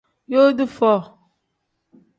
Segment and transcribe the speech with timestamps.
[0.33, 0.99] Yooti foo.